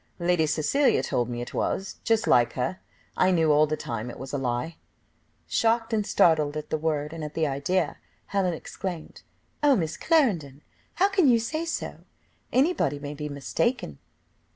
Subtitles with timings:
[0.17, 1.97] "Lady Cecilia told me it was.
[2.03, 2.79] Just like her,
[3.15, 4.77] I knew all the time it was a lie."
[5.45, 9.21] Shocked and startled at the word, and at the idea, Helen exclaimed,
[9.61, 9.75] "Oh!
[9.75, 10.63] Miss Clarendon,
[10.95, 11.97] how can you say so?
[12.51, 13.99] anybody may be mistaken.